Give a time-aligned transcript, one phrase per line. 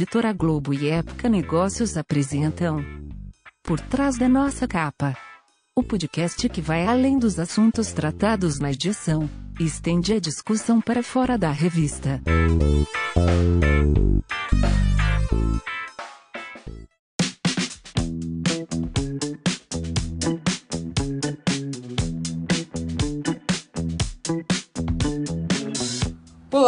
[0.00, 2.82] Editora Globo e Época Negócios apresentam
[3.62, 5.14] Por Trás da Nossa Capa.
[5.76, 9.28] O podcast que vai além dos assuntos tratados na edição
[9.60, 12.18] e estende a discussão para fora da revista.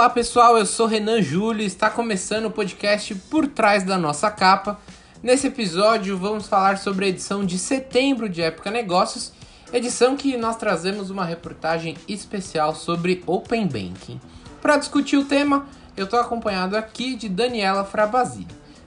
[0.03, 4.29] Olá pessoal, eu sou Renan Júlio e está começando o podcast Por Trás da Nossa
[4.33, 4.77] Capa.
[5.23, 9.33] Nesse episódio vamos falar sobre a edição de setembro de Época Negócios,
[9.73, 14.21] edição que nós trazemos uma reportagem especial sobre Open Banking.
[14.61, 18.45] Para discutir o tema, eu estou acompanhado aqui de Daniela Frabasi.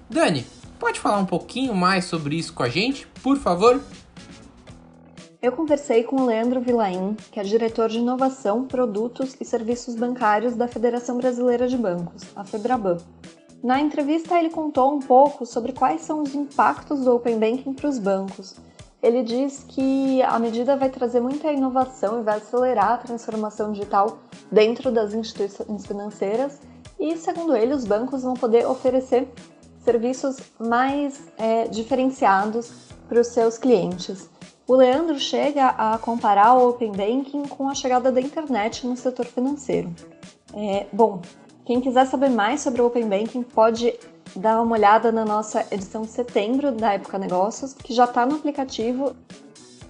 [0.09, 0.45] Dani,
[0.77, 3.79] pode falar um pouquinho mais sobre isso com a gente, por favor?
[5.45, 10.55] Eu conversei com o Leandro Vilaim, que é diretor de inovação, produtos e serviços bancários
[10.55, 12.97] da Federação Brasileira de Bancos, a Febraban.
[13.63, 17.87] Na entrevista, ele contou um pouco sobre quais são os impactos do Open Banking para
[17.87, 18.55] os bancos.
[19.03, 24.17] Ele diz que a medida vai trazer muita inovação e vai acelerar a transformação digital
[24.51, 26.59] dentro das instituições financeiras
[26.99, 29.27] e, segundo ele, os bancos vão poder oferecer
[29.83, 32.71] serviços mais é, diferenciados
[33.07, 34.33] para os seus clientes.
[34.67, 39.27] O Leandro chega a comparar o Open Banking com a chegada da internet no setor
[39.27, 39.93] financeiro.
[40.55, 41.21] É, bom,
[41.63, 43.93] quem quiser saber mais sobre o Open Banking pode
[44.35, 48.37] dar uma olhada na nossa edição de setembro da Época Negócios, que já está no
[48.37, 49.15] aplicativo.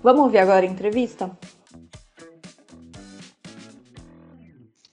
[0.03, 1.31] Vamos ouvir agora a entrevista?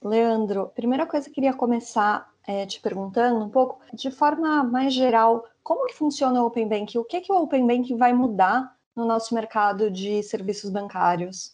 [0.01, 4.93] Leandro, primeira coisa que eu queria começar é, te perguntando um pouco, de forma mais
[4.93, 6.99] geral, como que funciona o Open Banking?
[6.99, 11.53] O que, que o Open Banking vai mudar no nosso mercado de serviços bancários.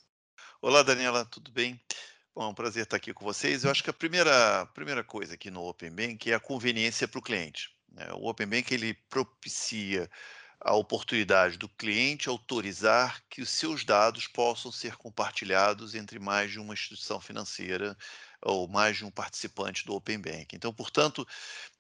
[0.61, 1.79] Olá, Daniela, tudo bem?
[2.35, 3.63] Bom, é um prazer estar aqui com vocês.
[3.63, 7.19] Eu acho que a primeira, primeira coisa aqui no Open Bank é a conveniência para
[7.19, 7.69] o cliente.
[7.91, 8.07] Né?
[8.13, 10.09] O Open Bank ele propicia
[10.59, 16.59] a oportunidade do cliente autorizar que os seus dados possam ser compartilhados entre mais de
[16.59, 17.97] uma instituição financeira
[18.41, 20.53] ou mais de um participante do Open Bank.
[20.53, 21.25] Então, portanto,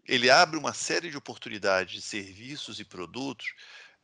[0.07, 3.53] ele abre uma série de oportunidades de serviços e produtos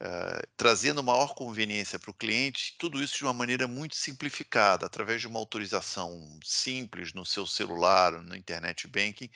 [0.02, 5.22] Uh, trazendo maior conveniência para o cliente, tudo isso de uma maneira muito simplificada, através
[5.22, 9.30] de uma autorização simples no seu celular, no internet banking,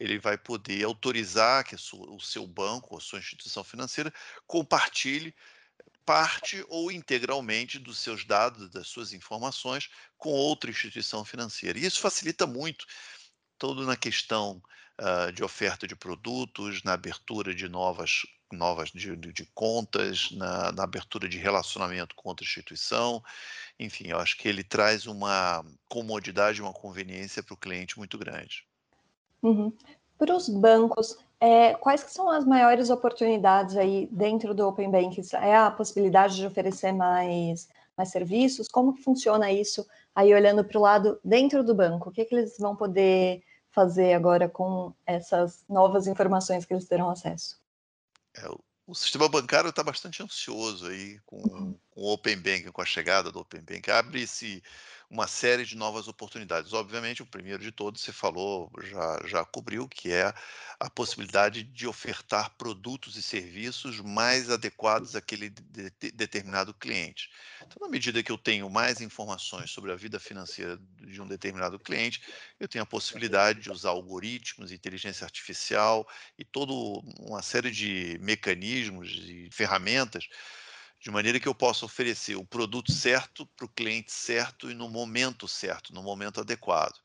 [0.00, 4.12] ele vai poder autorizar que o seu banco, a sua instituição financeira,
[4.48, 5.32] compartilhe
[6.04, 9.88] parte ou integralmente dos seus dados, das suas informações
[10.18, 11.78] com outra instituição financeira.
[11.78, 12.84] E isso facilita muito
[13.56, 14.60] todo na questão
[15.00, 20.72] uh, de oferta de produtos, na abertura de novas novas de, de, de contas, na,
[20.72, 23.22] na, abertura de relacionamento com outra instituição.
[23.78, 28.64] Enfim, eu acho que ele traz uma comodidade, uma conveniência para o cliente muito grande.
[29.42, 29.72] Uhum.
[30.18, 35.22] Para os bancos, é, quais que são as maiores oportunidades aí dentro do Open Banking?
[35.40, 38.68] É a possibilidade de oferecer mais, mais serviços?
[38.68, 42.10] Como que funciona isso aí olhando para o lado dentro do banco?
[42.10, 47.08] O que, que eles vão poder fazer agora com essas novas informações que eles terão
[47.08, 47.59] acesso?
[48.36, 48.48] É,
[48.86, 51.78] o sistema bancário está bastante ansioso aí com, uhum.
[51.90, 53.90] Com o Open Banking, com a chegada do Open Banking.
[53.90, 54.62] Abre-se
[55.10, 56.72] uma série de novas oportunidades.
[56.72, 60.32] Obviamente, o primeiro de todos, você falou, já, já cobriu, que é
[60.78, 67.28] a possibilidade de ofertar produtos e serviços mais adequados àquele de, de, determinado cliente.
[67.56, 71.76] Então, na medida que eu tenho mais informações sobre a vida financeira de um determinado
[71.76, 72.22] cliente,
[72.60, 76.08] eu tenho a possibilidade de usar algoritmos, inteligência artificial
[76.38, 76.72] e toda
[77.18, 80.28] uma série de mecanismos e ferramentas
[81.00, 84.88] de maneira que eu possa oferecer o produto certo para o cliente certo e no
[84.88, 86.98] momento certo, no momento adequado.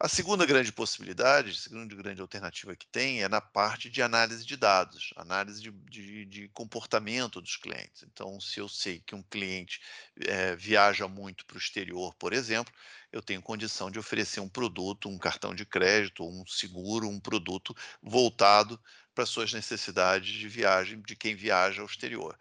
[0.00, 4.44] A segunda grande possibilidade, a segunda grande alternativa que tem é na parte de análise
[4.44, 8.02] de dados, análise de, de, de comportamento dos clientes.
[8.02, 9.80] Então, se eu sei que um cliente
[10.26, 12.74] é, viaja muito para o exterior, por exemplo,
[13.12, 17.74] eu tenho condição de oferecer um produto, um cartão de crédito, um seguro, um produto
[18.02, 18.78] voltado
[19.14, 22.36] para suas necessidades de viagem de quem viaja ao exterior.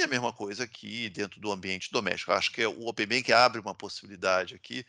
[0.00, 2.32] E a mesma coisa aqui dentro do ambiente doméstico.
[2.32, 4.82] Acho que é o Open Bank abre uma possibilidade aqui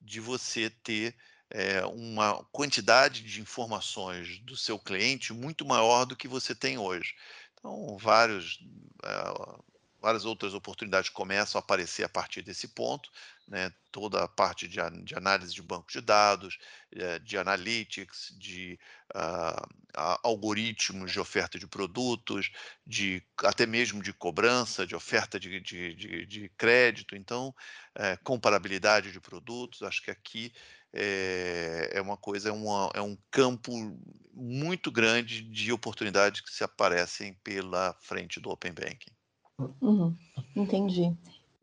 [0.00, 1.16] de você ter
[1.50, 7.16] é, uma quantidade de informações do seu cliente muito maior do que você tem hoje.
[7.58, 8.60] Então, vários,
[9.04, 9.64] uh,
[10.00, 13.10] várias outras oportunidades começam a aparecer a partir desse ponto
[13.46, 16.58] né, toda a parte de, de, análise de banco de dados,
[16.92, 18.78] eh, de analytics, de
[19.14, 22.50] uh, algoritmos de oferta de produtos,
[22.86, 27.14] de até mesmo de cobrança, de oferta de, de, de crédito.
[27.14, 27.54] Então,
[27.94, 29.82] é, comparabilidade de produtos.
[29.82, 30.52] Acho que aqui
[30.92, 33.72] é, é uma coisa, é, uma, é um campo
[34.32, 39.12] muito grande de oportunidades que se aparecem pela frente do Open Banking.
[39.80, 40.16] Uhum,
[40.56, 41.16] entendi.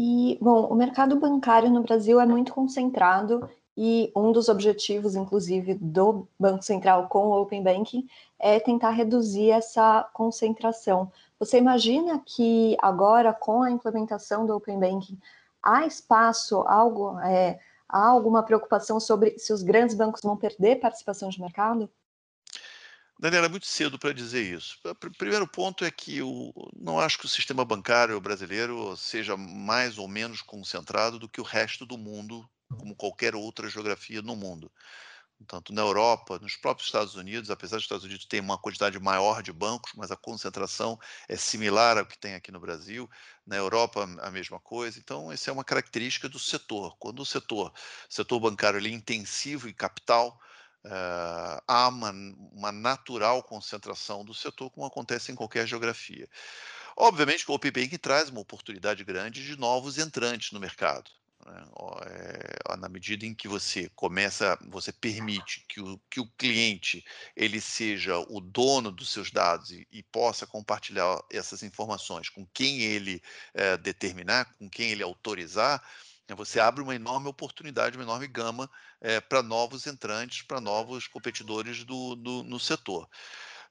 [0.03, 5.75] E, bom, o mercado bancário no Brasil é muito concentrado e um dos objetivos, inclusive,
[5.75, 8.07] do Banco Central com o Open Banking
[8.39, 11.11] é tentar reduzir essa concentração.
[11.37, 15.19] Você imagina que agora, com a implementação do Open Banking,
[15.61, 21.29] há espaço, algo, é, há alguma preocupação sobre se os grandes bancos vão perder participação
[21.29, 21.87] de mercado?
[23.21, 24.79] Daniela, é muito cedo para dizer isso.
[24.83, 29.99] O primeiro ponto é que eu não acho que o sistema bancário brasileiro seja mais
[29.99, 34.71] ou menos concentrado do que o resto do mundo, como qualquer outra geografia no mundo.
[35.47, 39.43] Tanto na Europa, nos próprios Estados Unidos, apesar dos Estados Unidos terem uma quantidade maior
[39.43, 43.07] de bancos, mas a concentração é similar ao que tem aqui no Brasil.
[43.45, 44.97] Na Europa, a mesma coisa.
[44.97, 46.97] Então, essa é uma característica do setor.
[46.97, 47.71] Quando o setor,
[48.09, 50.39] setor bancário ele é intensivo em capital,
[50.83, 52.11] Uh, há uma,
[52.51, 56.27] uma, natural concentração do setor, como acontece em qualquer geografia.
[56.97, 61.11] Obviamente que o Open Banking traz uma oportunidade grande de novos entrantes no mercado.
[61.45, 61.63] Né?
[62.05, 67.03] É, na medida em que você começa, você permite que o, que o cliente
[67.35, 72.81] ele seja o dono dos seus dados e, e possa compartilhar essas informações com quem
[72.81, 73.21] ele
[73.53, 75.83] é, determinar, com quem ele autorizar,
[76.35, 78.69] você abre uma enorme oportunidade, uma enorme gama
[78.99, 83.09] é, para novos entrantes, para novos competidores do, do no setor.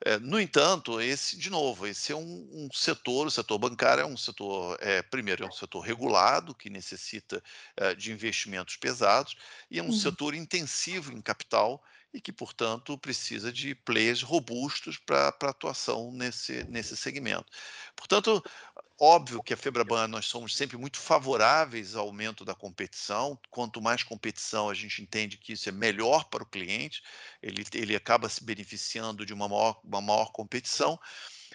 [0.02, 4.06] É, no entanto, esse, de novo, esse é um, um, setor, o setor bancário é
[4.06, 7.42] um setor, é, primeiro, é um setor regulado, que necessita
[7.76, 9.36] é, de investimentos pesados,
[9.70, 9.92] e é um uhum.
[9.92, 11.84] setor intensivo em capital
[12.14, 17.46] e que, portanto, precisa de players robustos para atuação nesse, nesse segmento.
[17.94, 18.42] Portanto,
[19.02, 23.40] Óbvio que a Febraban nós somos sempre muito favoráveis ao aumento da competição.
[23.48, 27.02] Quanto mais competição, a gente entende que isso é melhor para o cliente,
[27.42, 30.98] ele, ele acaba se beneficiando de uma maior, uma maior competição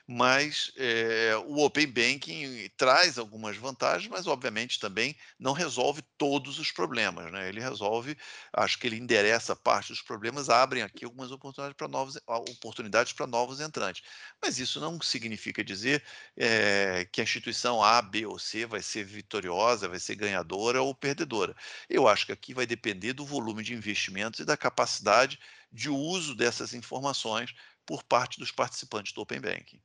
[0.07, 6.71] mas é, o Open Banking traz algumas vantagens, mas obviamente também não resolve todos os
[6.71, 7.31] problemas.
[7.31, 7.49] Né?
[7.49, 8.17] Ele resolve,
[8.53, 13.27] acho que ele endereça parte dos problemas, abrem aqui algumas oportunidades para novos, oportunidades para
[13.27, 14.03] novos entrantes.
[14.41, 16.03] Mas isso não significa dizer
[16.37, 20.93] é, que a instituição A, B ou C vai ser vitoriosa, vai ser ganhadora ou
[20.93, 21.55] perdedora.
[21.89, 25.39] Eu acho que aqui vai depender do volume de investimentos e da capacidade
[25.71, 27.53] de uso dessas informações
[27.85, 29.81] por parte dos participantes do Open Banking.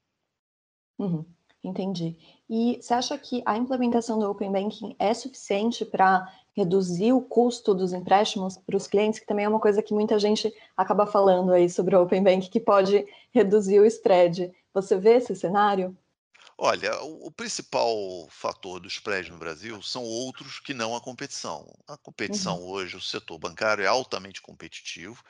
[0.98, 1.24] Uhum,
[1.62, 2.16] entendi.
[2.48, 7.74] E você acha que a implementação do Open Banking é suficiente para reduzir o custo
[7.74, 11.52] dos empréstimos para os clientes, que também é uma coisa que muita gente acaba falando
[11.52, 14.52] aí sobre o Open Banking, que pode reduzir o spread.
[14.74, 15.96] Você vê esse cenário?
[16.62, 17.96] Olha, o principal
[18.28, 21.66] fator do spread no Brasil são outros que não a competição.
[21.88, 22.68] A competição uhum.
[22.68, 25.24] hoje, o setor bancário é altamente competitivo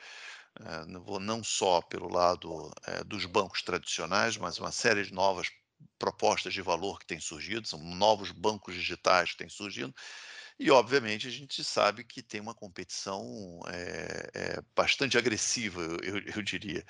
[0.59, 0.85] é,
[1.19, 5.49] não só pelo lado é, dos bancos tradicionais, mas uma série de novas
[5.97, 9.93] propostas de valor que têm surgido, são novos bancos digitais que têm surgido,
[10.59, 16.41] e obviamente a gente sabe que tem uma competição é, é, bastante agressiva, eu, eu
[16.43, 16.85] diria.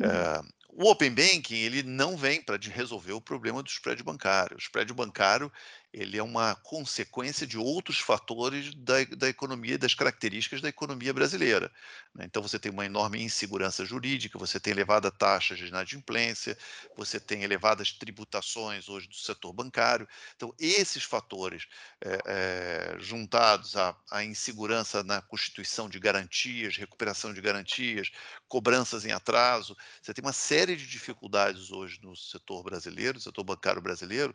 [0.00, 0.10] Uhum.
[0.10, 0.40] É,
[0.76, 4.56] o Open Banking ele não vem para resolver o problema do spread bancário.
[4.56, 5.50] O spread bancário
[5.94, 11.70] ele é uma consequência de outros fatores da, da economia, das características da economia brasileira.
[12.12, 12.24] Né?
[12.24, 16.58] Então, você tem uma enorme insegurança jurídica, você tem elevada taxa de inadimplência,
[16.96, 20.08] você tem elevadas tributações hoje do setor bancário.
[20.34, 21.68] Então, esses fatores,
[22.04, 28.10] é, é, juntados à, à insegurança na constituição de garantias, recuperação de garantias,
[28.48, 33.44] cobranças em atraso, você tem uma série de dificuldades hoje no setor brasileiro, no setor
[33.44, 34.34] bancário brasileiro,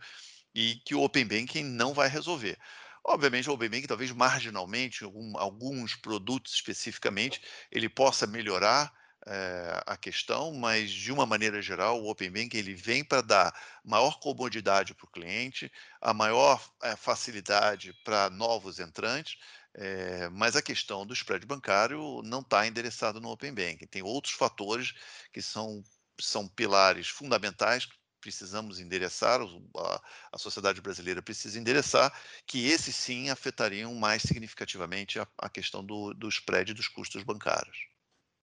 [0.53, 2.57] e que o Open Banking não vai resolver.
[3.03, 5.03] Obviamente, o Open Banking, talvez marginalmente,
[5.35, 8.93] alguns produtos especificamente, ele possa melhorar
[9.27, 13.53] é, a questão, mas de uma maneira geral, o Open Banking ele vem para dar
[13.83, 15.71] maior comodidade para o cliente,
[16.01, 19.37] a maior é, facilidade para novos entrantes,
[19.75, 23.87] é, mas a questão do spread bancário não está endereçada no Open Banking.
[23.87, 24.93] Tem outros fatores
[25.31, 25.83] que são,
[26.19, 27.87] são pilares fundamentais
[28.19, 30.01] precisamos endereçar, a,
[30.33, 32.13] a sociedade brasileira precisa endereçar,
[32.45, 37.77] que esses sim afetariam mais significativamente a, a questão do, do spread dos custos bancários.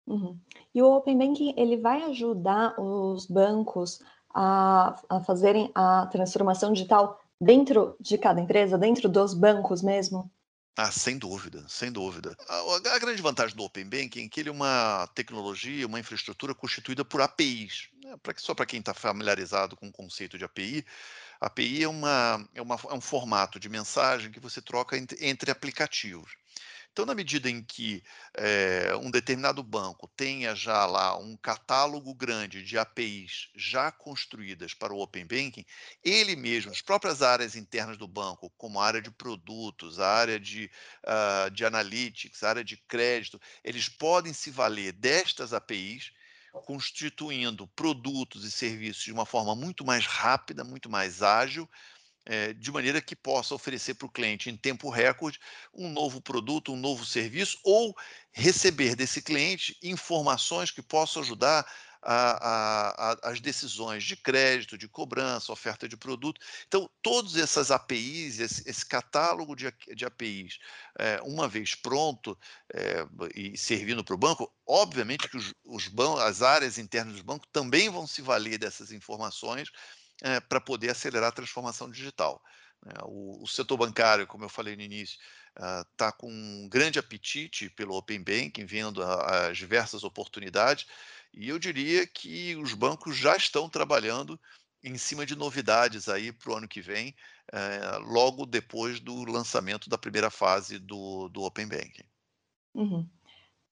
[0.07, 0.39] Uhum.
[0.75, 4.01] E o Open Banking ele vai ajudar os bancos
[4.33, 10.31] a, a fazerem a transformação digital dentro de cada empresa, dentro dos bancos mesmo?
[10.79, 12.37] Ah, sem dúvida, sem dúvida.
[12.47, 16.55] A, a, grande vantagem do Open Banking é que ele é uma tecnologia, uma infraestrutura
[16.55, 17.89] constituída por APIs.
[18.05, 18.15] Né?
[18.23, 20.85] Pra, só para quem está familiarizado com o conceito de API,
[21.41, 25.51] API é, uma, é, uma, é um formato de mensagem que você troca entre, entre
[25.51, 26.37] aplicativos.
[26.97, 32.65] Então, na medida em que é, um determinado banco tenha já lá um catálogo grande
[32.65, 35.67] de APIs já construídas para o Open Banking,
[36.03, 40.41] ele mesmo, as próprias áreas internas do banco, como a área de produtos, a área
[40.41, 40.71] de,
[41.05, 46.13] uh, de analytics, a área de crédito, eles podem se valer destas APIs
[46.65, 51.69] constituindo produtos e serviços de uma forma muito mais rápida, muito mais ágil,
[52.27, 55.39] é, de maneira que possa oferecer para o cliente em tempo recorde
[55.73, 57.95] um novo produto, um novo serviço, ou
[58.33, 61.65] receber desse cliente informações que possam ajudar
[62.03, 66.41] a, a, as decisões de crédito, de cobrança, oferta de produto.
[66.67, 70.59] Então, todas essas APIs, esse, esse catálogo de, de APIs,
[70.99, 72.39] é, uma vez pronto
[72.73, 73.05] é,
[73.35, 77.47] e servindo para o banco, obviamente que os, os bancos, as áreas internas do banco
[77.53, 79.71] também vão se valer dessas informações
[80.23, 82.43] é, para poder acelerar a transformação digital.
[82.85, 82.95] Né.
[83.05, 85.19] O, o, setor bancário, como eu falei no início,
[85.55, 90.87] está ah, com um grande apetite pelo Open Banking, vendo as diversas oportunidades,
[91.33, 94.39] e eu diria que os bancos já estão trabalhando
[94.83, 97.15] em cima de novidades aí para o ano que vem,
[97.53, 102.05] uh, logo depois do lançamento da primeira fase do, do Open Banking.
[102.75, 103.09] Uhum.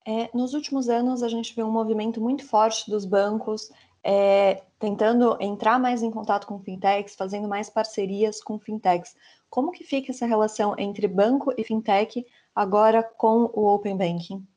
[0.05, 3.71] É, nos últimos anos, a gente vê um movimento muito forte dos bancos
[4.07, 9.15] é, tentando entrar mais em contato com fintechs, fazendo mais parcerias com fintechs.
[9.49, 14.47] Como que fica essa relação entre banco e fintech agora com o Open Banking?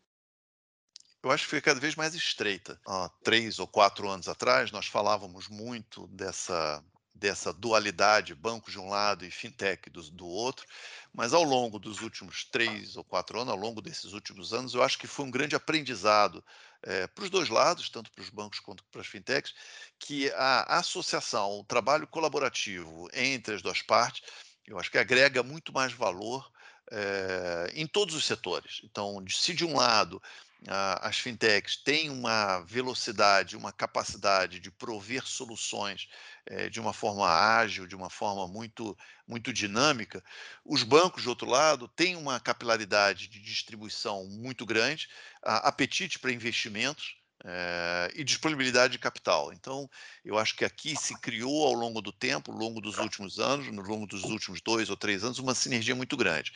[1.23, 2.79] Eu acho que foi cada vez mais estreita.
[2.87, 6.85] Há três ou quatro anos atrás, nós falávamos muito dessa
[7.19, 10.65] dessa dualidade, banco de um lado e fintech do, do, outro,
[11.13, 14.85] mas ao longo dos últimos três ou quatro anos, ao longo desses últimos anos, eu
[14.85, 16.45] acho que foi um grande aprendizado
[16.83, 19.55] é, para os dois lados, tanto para os bancos quanto para as fintechs,
[19.99, 24.23] que a associação, o trabalho colaborativo entre as duas partes,
[24.67, 26.51] eu acho que agrega muito mais valor
[26.91, 28.81] é, em todos os setores.
[28.85, 30.23] Então, se de um lado
[30.67, 36.09] as fintechs têm uma velocidade, uma capacidade de prover soluções
[36.47, 38.97] é, de uma forma ágil, de uma forma muito,
[39.27, 40.23] muito dinâmica,
[40.65, 45.09] os bancos, de outro lado, têm uma capilaridade de distribuição muito grande,
[45.43, 49.53] apetite para investimentos, é, e disponibilidade de capital.
[49.53, 49.89] Então,
[50.25, 53.69] eu acho que aqui se criou ao longo do tempo, ao longo dos últimos anos,
[53.69, 56.53] no longo dos últimos dois ou três anos, uma sinergia muito grande.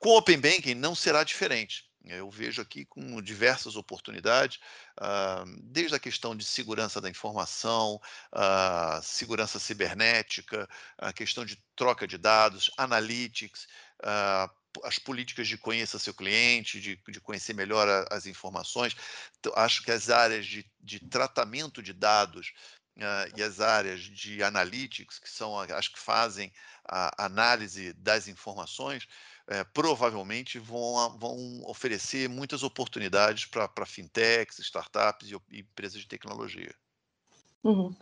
[0.00, 1.84] Com o Open Banking não será diferente.
[2.06, 4.60] Eu vejo aqui com diversas oportunidades,
[5.00, 8.00] uh, desde a questão de segurança da informação,
[8.32, 10.68] uh, segurança cibernética,
[10.98, 13.66] a questão de troca de dados, analytics,
[14.02, 14.50] uh,
[14.82, 18.94] as políticas de conheça seu cliente, de, conhecer melhor as informações.
[19.38, 22.52] Então, acho que as áreas de, de tratamento de dados
[23.36, 26.52] e as áreas de analytics, que são as que fazem
[26.84, 29.06] a análise das informações,
[29.48, 36.74] uh, provavelmente vão, vão oferecer muitas oportunidades para fintechs, startups e, e, empresas de tecnologia.
[37.62, 37.94] Uhum.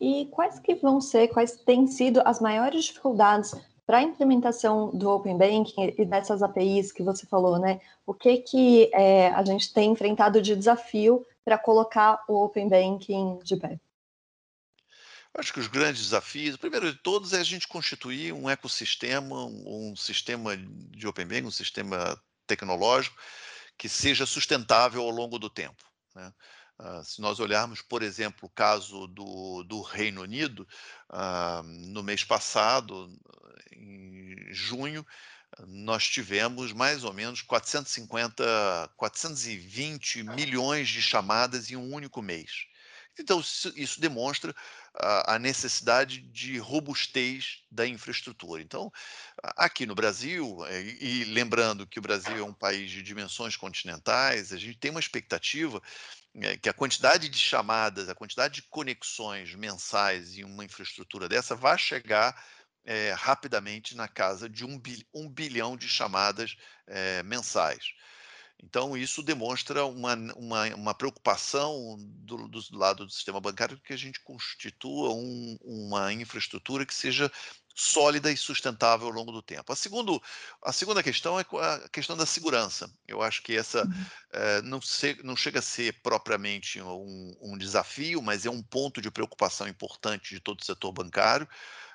[0.00, 3.54] E quais que vão ser, quais têm sido as maiores dificuldades
[3.86, 7.80] para a implementação do Open Banking e dessas APIs que você falou, né?
[8.04, 13.38] O que que é, a gente tem enfrentado de desafio para colocar o Open Banking
[13.44, 13.78] de pé?
[15.38, 19.94] Acho que os grandes desafios, primeiro de todos, é a gente constituir um ecossistema, um,
[19.94, 23.16] sistema de Open Banking, um sistema tecnológico
[23.76, 25.84] que seja sustentável ao longo do tempo.
[26.14, 26.32] Né?
[26.78, 30.66] Uh, se nós olharmos, por exemplo, o caso do, do Reino Unido,
[31.10, 33.10] uh, no mês passado,
[33.72, 35.06] em junho,
[35.66, 42.66] nós tivemos mais ou menos 450, 420 milhões de chamadas em um único mês.
[43.18, 44.54] Então, isso, demonstra
[44.98, 48.62] a, necessidade de robustez da infraestrutura.
[48.62, 48.90] Então,
[49.56, 54.52] aqui no Brasil, é, e, lembrando que o Brasil é um país de dimensões continentais,
[54.52, 55.82] a gente tem uma expectativa
[56.36, 61.54] é, que a quantidade de chamadas, a quantidade de conexões mensais em uma infraestrutura dessa
[61.54, 62.34] vai chegar
[62.84, 64.80] é, rapidamente na casa de um,
[65.12, 67.92] um bilhão de chamadas é, mensais.
[68.62, 73.96] Então, isso demonstra uma, uma, uma preocupação do, do, lado do sistema bancário que a
[73.96, 77.30] gente constitua um, uma infraestrutura que seja
[77.74, 79.70] sólida e sustentável ao longo do tempo.
[79.70, 80.20] A, segundo,
[80.62, 82.90] a segunda questão é a questão da segurança.
[83.06, 84.06] Eu acho que essa uhum.
[84.32, 89.02] é, não, se, não, chega a ser propriamente um, um desafio, mas é um ponto
[89.02, 91.46] de preocupação importante de todo o setor bancário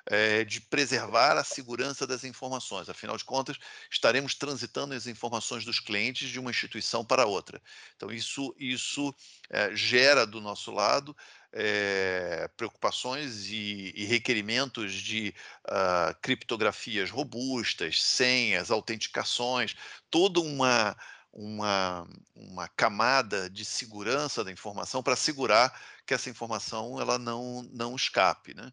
[0.06, 2.88] é, de preservar a segurança das informações.
[2.88, 3.56] Afinal de contas,
[3.90, 7.60] estaremos transitando as informações dos clientes de uma instituição para outra.
[7.96, 9.14] Então, isso, isso
[9.50, 11.16] é, gera do nosso lado
[11.52, 15.34] é, preocupações e, e, requerimentos de
[15.66, 19.76] uh, criptografias robustas, senhas, autenticações,
[20.10, 20.96] toda uma
[21.32, 22.06] uma,
[22.36, 25.72] uma camada de segurança da informação para assegurar
[26.06, 28.54] que essa informação ela não, não escape.
[28.54, 28.70] Né?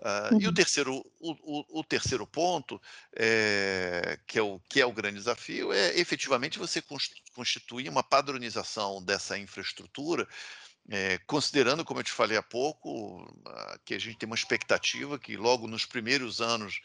[0.00, 0.40] Uh, uhum.
[0.40, 0.54] E o uhum.
[0.54, 2.80] terceiro, o, o, o terceiro ponto,
[3.14, 6.82] é, que, é o, que é o grande desafio, é efetivamente você
[7.34, 10.26] constituir uma padronização dessa infraestrutura,
[10.88, 15.18] é, considerando, como eu te falei há pouco, uh, que a gente tem uma expectativa
[15.18, 16.80] que logo nos primeiros anos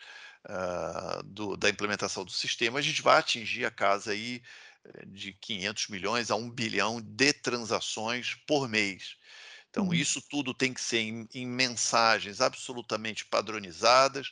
[0.46, 4.44] uh, do, da implementação do sistema, a gente vai atingir a casa aí
[4.84, 9.16] eh, de 500 milhões a 1 bilhão de transações por mês.
[9.75, 9.94] Então, uhum.
[9.94, 14.32] isso tudo tem que ser em, em, mensagens absolutamente padronizadas,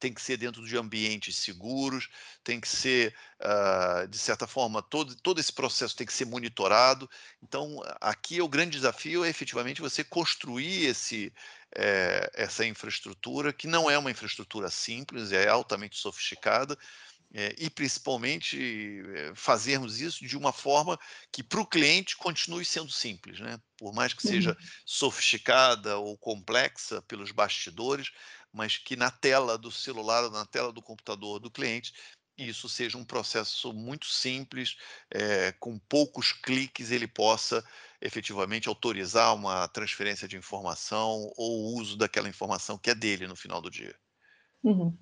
[0.00, 2.08] tem que ser dentro de ambientes seguros,
[2.42, 7.10] tem que ser, uh, de certa forma, todo, todo esse processo tem que ser monitorado.
[7.42, 11.30] Então, aqui o grande desafio é efetivamente você construir esse,
[11.76, 16.78] é, essa infraestrutura, que não é uma infraestrutura simples, é altamente sofisticada,
[17.34, 20.98] é, e principalmente é, fazermos isso de uma forma
[21.30, 23.60] que para o cliente continue sendo simples, né?
[23.76, 24.66] Por mais que seja uhum.
[24.86, 28.10] sofisticada ou complexa pelos bastidores,
[28.52, 31.92] mas que na tela do celular ou na tela do computador do cliente
[32.38, 34.76] isso seja um processo muito simples,
[35.10, 37.64] é, com poucos cliques ele possa
[38.00, 43.34] efetivamente autorizar uma transferência de informação ou o uso daquela informação que é dele no
[43.34, 43.94] final do dia.
[44.62, 44.96] Uhum.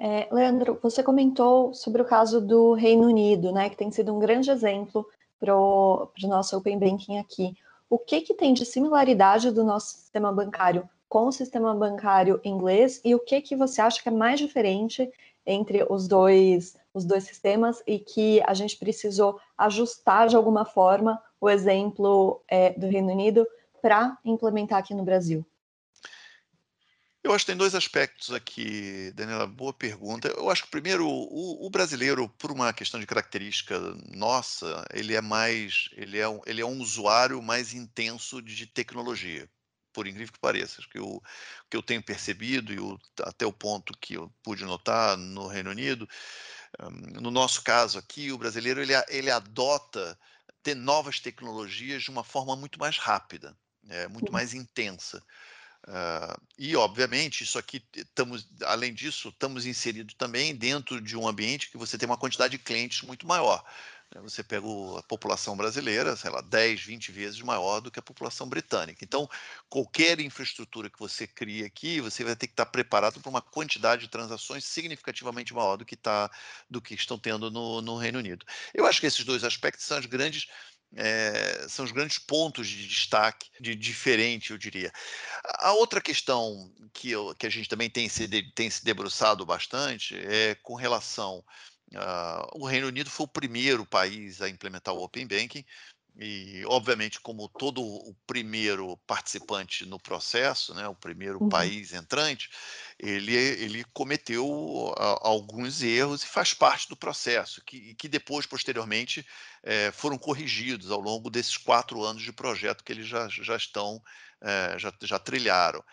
[0.00, 4.20] É, Leandro, você comentou sobre o caso do Reino Unido, né, que tem sido um
[4.20, 5.04] grande exemplo
[5.40, 7.54] para o nosso Open Banking aqui.
[7.90, 13.00] O que, que tem de similaridade do nosso sistema bancário com o sistema bancário inglês
[13.04, 15.10] e o que, que você acha que é mais diferente
[15.44, 21.20] entre os dois, os dois sistemas e que a gente precisou ajustar de alguma forma
[21.40, 23.46] o exemplo é, do Reino Unido
[23.80, 25.44] para implementar aqui no Brasil?
[27.28, 30.28] Eu acho que tem dois aspectos aqui, Daniela, boa pergunta.
[30.28, 33.78] Eu acho que primeiro o, o, brasileiro, por uma questão de característica
[34.16, 39.46] nossa, ele é mais, ele é um, ele é um usuário mais intenso de tecnologia,
[39.92, 40.76] por incrível que pareça.
[40.78, 41.20] Acho que o
[41.68, 45.68] que eu tenho percebido e o, até o ponto que eu pude notar no Reino
[45.68, 46.08] Unido,
[46.80, 50.18] um, no nosso caso aqui, o brasileiro ele, ele adota
[50.62, 53.54] ter novas tecnologias de uma forma muito mais rápida,
[53.86, 55.22] é, muito mais intensa.
[55.86, 61.70] Uh, e, obviamente, isso aqui, estamos, além disso, estamos inseridos também dentro de um ambiente
[61.70, 63.64] que você tem uma quantidade de clientes muito maior.
[64.14, 64.20] Né?
[64.22, 64.66] Você pega
[64.98, 69.04] a população brasileira, sei lá, 10, 20 vezes maior do que a população britânica.
[69.04, 69.28] Então,
[69.68, 74.02] qualquer infraestrutura que você crie aqui, você vai ter que estar preparado para uma quantidade
[74.02, 76.30] de transações significativamente maior do que, tá,
[76.68, 78.44] do que estão tendo no, no Reino Unido.
[78.74, 80.48] Eu acho que esses dois aspectos são as grandes
[80.96, 84.92] é, são os grandes pontos de destaque, de diferente, eu diria.
[85.58, 89.44] A outra questão que, eu, que a gente também tem se, de, tem se debruçado
[89.44, 91.44] bastante é com relação.
[91.92, 95.64] Uh, o Reino Unido foi o primeiro país a implementar o Open Banking,
[96.20, 101.48] e, obviamente, como todo o primeiro participante no processo, né, o primeiro uhum.
[101.48, 102.50] país entrante,
[102.98, 109.24] ele, ele cometeu a, alguns erros e faz parte do processo, que, que depois, posteriormente,
[109.62, 114.02] é, foram corrigidos ao longo desses quatro anos de projeto que eles já, já estão,
[114.40, 115.84] é, já, já trilharam.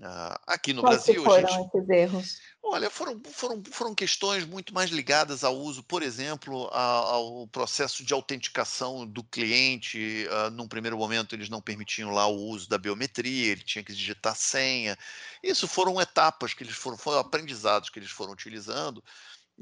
[0.00, 2.38] Uh, aqui no Quais Brasil, foram gente, esses erros?
[2.62, 8.14] Olha, foram, foram, foram questões muito mais ligadas ao uso, por exemplo, ao processo de
[8.14, 10.26] autenticação do cliente.
[10.26, 13.92] Uh, num primeiro momento, eles não permitiam lá o uso da biometria, ele tinha que
[13.92, 14.96] digitar senha.
[15.42, 19.04] Isso foram etapas que eles foram, foram aprendizados que eles foram utilizando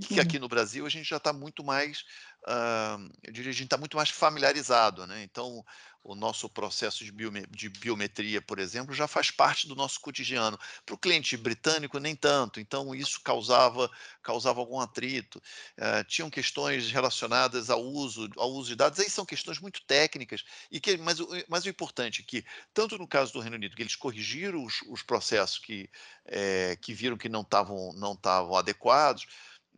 [0.00, 0.42] que aqui uhum.
[0.42, 2.04] no Brasil a gente já está muito mais,
[2.46, 5.22] uh, eu diria, a gente está muito mais familiarizado, né?
[5.22, 5.64] Então,
[6.08, 10.58] o nosso processo de, biome de, biometria, por exemplo, já faz parte do nosso cotidiano.
[10.86, 12.60] Para o cliente britânico, nem tanto.
[12.60, 13.90] Então, isso causava,
[14.22, 15.38] causava algum atrito.
[15.76, 18.98] Uh, tinham questões relacionadas ao uso, ao uso de dados.
[19.00, 20.44] Aí são questões muito técnicas.
[20.70, 23.82] E que, mas, mas o importante é que, tanto no caso do Reino Unido, que
[23.82, 25.90] eles corrigiram os, os processos que,
[26.24, 28.18] é, que viram que não estavam não
[28.56, 29.26] adequados,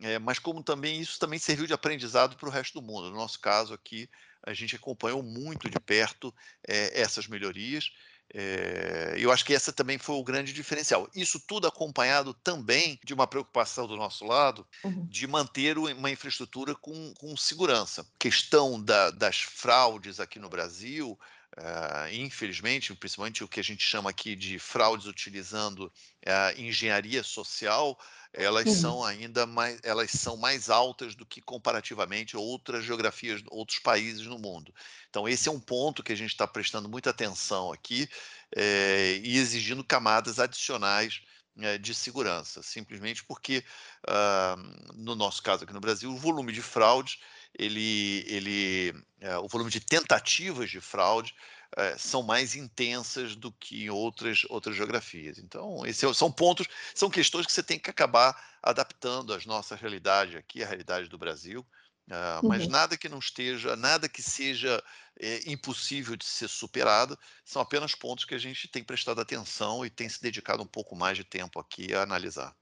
[0.01, 3.09] é, mas como também isso também serviu de aprendizado para o resto do mundo.
[3.09, 4.09] No nosso caso aqui,
[4.43, 6.33] a gente acompanhou muito de perto
[6.67, 7.91] é, essas melhorias.
[8.33, 11.09] É, eu acho que essa também foi o grande diferencial.
[11.13, 15.05] Isso tudo acompanhado também de uma preocupação do nosso lado uhum.
[15.05, 18.07] de manter uma infraestrutura com, com segurança.
[18.17, 21.19] Questão da, das fraudes aqui no Brasil,
[21.57, 25.91] Uh, infelizmente, principalmente o que a gente chama aqui de fraudes utilizando
[26.25, 27.99] a uh, engenharia social,
[28.33, 28.75] elas uhum.
[28.75, 34.39] são ainda mais, elas são mais altas do que comparativamente outras geografias, outros países no
[34.39, 34.73] mundo.
[35.09, 38.07] Então esse é um ponto que a gente está prestando muita atenção aqui
[38.55, 41.21] é, e exigindo camadas adicionais
[41.59, 43.61] é, de segurança, simplesmente porque,
[44.07, 47.19] uh, no nosso caso aqui no Brasil, o volume de fraudes
[47.57, 51.35] ele, ele, é, o volume de tentativas de fraude
[51.77, 55.37] é, são mais intensas do que em outras, outras geografias.
[55.37, 59.79] Então, esses é, são pontos, são questões que você tem que acabar adaptando às nossas
[59.79, 61.65] realidades aqui, à realidade do Brasil.
[62.07, 62.71] Uh, mas uhum.
[62.71, 64.83] nada que não esteja, nada que seja
[65.17, 69.89] é, impossível de ser superado, são apenas pontos que a gente tem prestado atenção e
[69.89, 72.53] tem se dedicado um pouco mais de tempo aqui a analisar.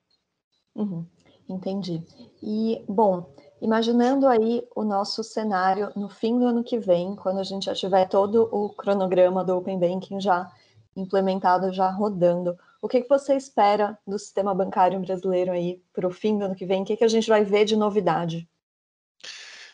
[0.76, 1.08] Uhum.
[1.50, 2.06] Entendi.
[2.44, 7.44] E, bom, imaginando aí o nosso cenário no fim do ano que vem, quando a
[7.44, 10.52] gente já tiver todo o cronograma do Open Banking já
[10.96, 16.12] implementado, já rodando, o que, que você espera do sistema bancário brasileiro aí para o
[16.12, 16.82] fim do ano que vem?
[16.82, 18.48] O que, que a gente vai ver de novidade?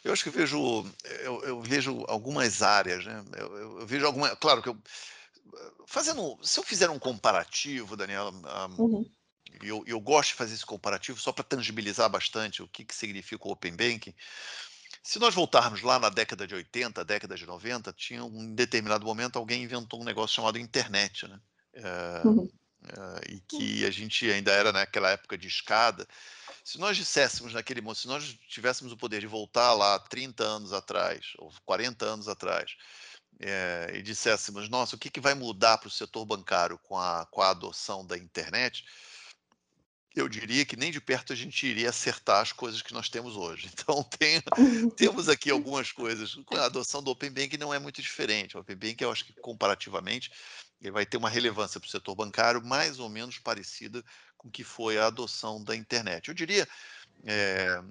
[0.04, 0.86] Eu acho que eu vejo,
[1.24, 3.24] eu, eu vejo algumas áreas, né?
[3.38, 4.78] Eu, eu, eu, vejo alguma, claro que eu
[5.88, 9.06] fazendo, se eu fizer um comparativo, Daniela, um, uhum
[9.64, 12.96] e eu, eu gosto de fazer esse comparativo só para tangibilizar bastante o que, que
[12.96, 14.14] significa o Open Banking.
[15.04, 19.38] Se nós voltarmos lá na década de 80, década de 90, tinha um determinado momento
[19.38, 21.40] alguém inventou um negócio chamado internet, né?
[21.74, 22.50] É, uhum.
[22.88, 26.08] é, e que a gente ainda era naquela época de escada.
[26.64, 30.74] Se nós disséssemos naquele momento, se nós tivéssemos o poder de voltar lá 30 anos
[30.74, 32.76] atrás, ou 40 anos atrás,
[33.40, 37.28] é, e disséssemos, nossa, o que, que vai mudar para o setor bancário com a,
[37.30, 38.84] com a adoção da internet?
[40.16, 43.36] Eu diria que nem de perto a gente iria acertar as coisas que nós temos
[43.36, 43.70] hoje.
[43.86, 44.42] Então, tem,
[44.96, 46.36] temos aqui algumas coisas.
[46.52, 48.56] A adoção do Open Bank não é muito diferente.
[48.56, 50.32] O Open Bank, eu acho que comparativamente,
[50.82, 54.04] ele vai ter uma relevância para o setor bancário mais ou menos parecida
[54.38, 56.30] com que foi a adoção da internet.
[56.30, 56.68] Eu diria,
[57.26, 57.82] é,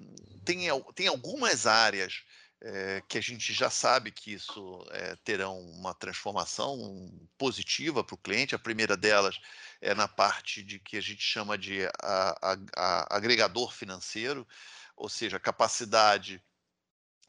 [0.43, 2.23] tem, tem algumas áreas
[2.61, 8.17] é, que a gente já sabe que isso é, terão uma transformação positiva para o
[8.17, 8.55] cliente.
[8.55, 9.39] A primeira delas
[9.81, 14.47] é na parte de que a gente chama de a, a, a agregador financeiro,
[14.95, 16.41] ou seja, a capacidade,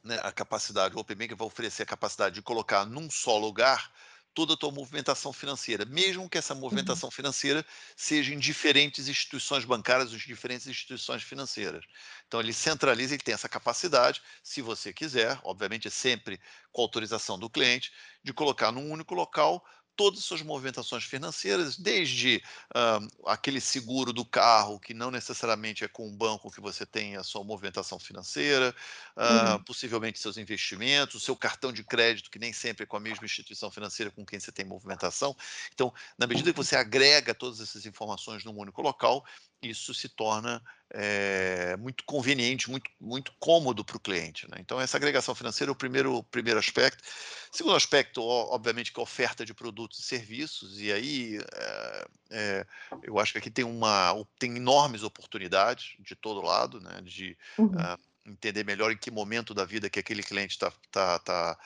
[0.02, 3.92] né, a capacidade, o Open Bank vai oferecer a capacidade de colocar num só lugar
[4.36, 6.60] toda a tua movimentação financeira, mesmo que essa uhum.
[6.60, 7.10] movimentação uhum.
[7.10, 7.64] financeira
[7.96, 11.86] seja em diferentes instituições bancárias, ou diferentes instituições financeiras.
[12.28, 16.38] Então ele centraliza, ele tem essa capacidade, se você quiser, obviamente é sempre
[16.70, 17.90] com autorização do cliente,
[18.22, 19.64] de colocar num único local
[19.96, 22.42] todas as suas movimentações financeiras, desde
[22.74, 27.16] uh, aquele seguro do carro, que não necessariamente é com o banco que você tem
[27.16, 28.74] a sua movimentação financeira,
[29.16, 29.64] uh, uhum.
[29.64, 33.24] possivelmente seus investimentos, o seu cartão de crédito, que nem sempre é com a mesma
[33.24, 35.34] instituição financeira com quem você tem movimentação.
[35.72, 39.24] Então, na medida que você agrega todas essas informações num único local,
[39.70, 44.48] isso se torna é, muito conveniente, muito, muito cômodo para o cliente.
[44.50, 44.58] Né?
[44.60, 47.02] Então, essa agregação financeira é o primeiro, primeiro aspecto.
[47.50, 52.66] Segundo aspecto, obviamente, que a oferta de produtos e serviços, e aí é, é,
[53.02, 57.00] eu acho que aqui tem, uma, tem enormes oportunidades de todo lado, né?
[57.02, 57.66] de uhum.
[57.66, 60.72] uh, entender melhor em que momento da vida que aquele cliente está.
[60.90, 61.58] Tá, tá,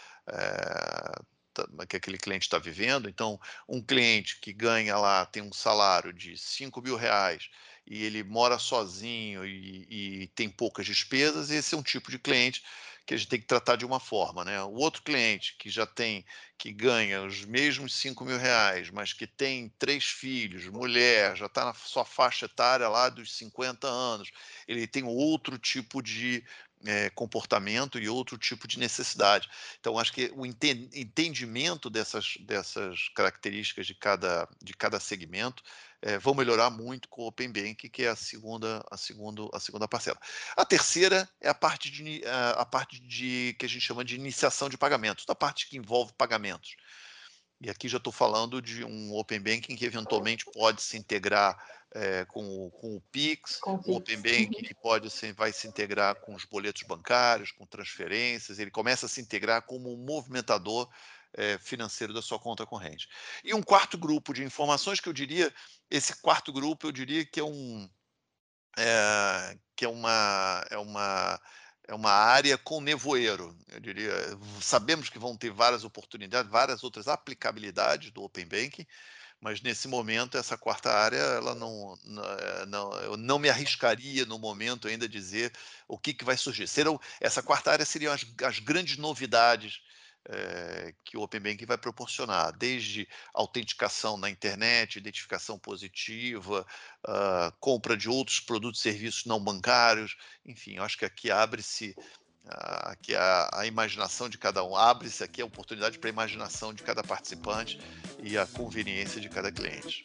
[1.89, 3.09] que aquele cliente está vivendo.
[3.09, 7.51] Então, um cliente que ganha lá, tem um salário de 5 mil reais,
[7.91, 12.63] e ele mora sozinho e, e, tem poucas despesas, esse é um tipo de cliente
[13.05, 14.63] que a gente tem que tratar de uma forma, né?
[14.63, 16.25] O outro cliente que já tem,
[16.57, 21.65] que ganha os mesmos 5 mil reais, mas que tem três filhos, mulher, já está
[21.65, 24.31] na sua faixa etária lá dos 50 anos,
[24.69, 26.45] ele tem outro tipo de
[26.85, 29.49] é, comportamento e outro tipo de necessidade.
[29.81, 35.65] Então, acho que o entendimento dessas, dessas características de cada, de cada segmento
[36.03, 39.61] é, vão melhorar muito com o Open Bank, que é a segunda, a segunda, a
[39.61, 40.19] segunda parcela.
[40.57, 42.23] A terceira é a parte de,
[42.57, 46.13] a parte de que a gente chama de iniciação de pagamentos, da parte que envolve
[46.15, 46.77] pagamentos.
[47.61, 52.25] E aqui já estou falando de um Open Banking que eventualmente pode se integrar é,
[52.25, 55.69] com, o, com o Pix, com o, o Open Banking que pode se, vai se
[55.69, 60.89] integrar com os boletos bancários, com transferências, ele começa a se integrar como um movimentador
[61.35, 63.09] é, financeiro da sua conta corrente.
[63.45, 65.53] E um quarto grupo de informações que eu diria,
[65.91, 67.89] esse quarto grupo eu diria que é um
[68.79, 71.41] é, que é uma é uma
[71.89, 74.13] é uma área com nevoeiro, eu diria.
[74.61, 78.87] Sabemos que vão ter várias oportunidades, várias outras aplicabilidades do Open Banking,
[79.41, 81.97] mas nesse momento essa quarta área ela não,
[82.69, 85.53] não, eu não me arriscaria no momento ainda dizer
[85.89, 86.69] o que, que vai surgir.
[86.69, 89.81] Serão, essa quarta área seriam as, as grandes novidades
[90.29, 96.67] é, que o Open Banking vai proporcionar, desde autenticação na internet, identificação positiva,
[97.07, 101.97] uh, compra de outros produtos e serviços não bancários, enfim, eu acho que aqui abre-se
[102.45, 106.83] uh, a, a, imaginação de cada um, abre-se aqui a oportunidade para a imaginação de
[106.83, 107.81] cada participante
[108.23, 110.05] e a conveniência de cada cliente.